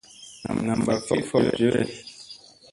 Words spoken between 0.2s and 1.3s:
Nam mba ki